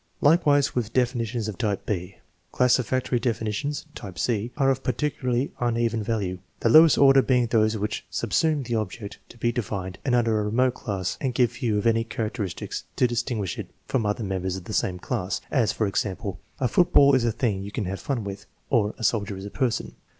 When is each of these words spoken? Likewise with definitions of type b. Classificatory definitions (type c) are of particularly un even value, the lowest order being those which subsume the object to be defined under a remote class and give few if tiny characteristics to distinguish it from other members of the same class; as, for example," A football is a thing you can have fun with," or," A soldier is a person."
Likewise 0.19 0.73
with 0.73 0.93
definitions 0.93 1.47
of 1.47 1.59
type 1.59 1.85
b. 1.85 2.15
Classificatory 2.51 3.19
definitions 3.19 3.85
(type 3.93 4.17
c) 4.17 4.51
are 4.57 4.71
of 4.71 4.81
particularly 4.83 5.51
un 5.59 5.77
even 5.77 6.01
value, 6.01 6.39
the 6.61 6.69
lowest 6.69 6.97
order 6.97 7.21
being 7.21 7.45
those 7.45 7.77
which 7.77 8.03
subsume 8.11 8.65
the 8.65 8.73
object 8.73 9.19
to 9.29 9.37
be 9.37 9.51
defined 9.51 9.99
under 10.03 10.39
a 10.39 10.45
remote 10.45 10.73
class 10.73 11.19
and 11.21 11.35
give 11.35 11.51
few 11.51 11.77
if 11.77 11.83
tiny 11.83 12.03
characteristics 12.03 12.85
to 12.95 13.05
distinguish 13.05 13.59
it 13.59 13.69
from 13.87 14.07
other 14.07 14.23
members 14.23 14.55
of 14.55 14.63
the 14.63 14.73
same 14.73 14.97
class; 14.97 15.39
as, 15.51 15.71
for 15.71 15.85
example," 15.85 16.39
A 16.59 16.67
football 16.67 17.13
is 17.13 17.23
a 17.23 17.31
thing 17.31 17.61
you 17.61 17.71
can 17.71 17.85
have 17.85 17.99
fun 17.99 18.23
with," 18.23 18.47
or," 18.71 18.95
A 18.97 19.03
soldier 19.03 19.37
is 19.37 19.45
a 19.45 19.51
person." 19.51 19.93